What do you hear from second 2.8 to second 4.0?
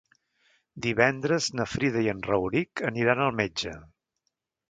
aniran al metge.